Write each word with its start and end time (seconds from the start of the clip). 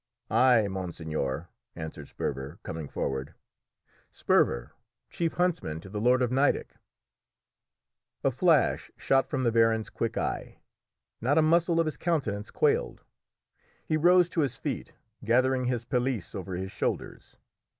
"I, 0.31 0.67
monseigneur," 0.67 1.47
answered 1.75 2.07
Sperver, 2.07 2.57
coming 2.63 2.89
forward 2.89 3.35
"Sperver, 4.09 4.71
chief 5.11 5.33
huntsman 5.33 5.79
to 5.81 5.89
the 5.89 6.01
lord 6.01 6.23
of 6.23 6.31
Nideck." 6.31 6.73
A 8.23 8.31
flash 8.31 8.89
shot 8.97 9.27
from 9.27 9.43
the 9.43 9.51
baron's 9.51 9.91
quick 9.91 10.17
eye; 10.17 10.57
not 11.21 11.37
a 11.37 11.43
muscle 11.43 11.79
of 11.79 11.85
his 11.85 11.97
countenance 11.97 12.49
quailed. 12.49 13.03
He 13.85 13.95
rose 13.95 14.27
to 14.29 14.41
his 14.41 14.57
feet, 14.57 14.93
gathering 15.23 15.65
his 15.65 15.85
pelisse 15.85 16.33
over 16.33 16.55
his 16.55 16.71
shoulders. 16.71 17.37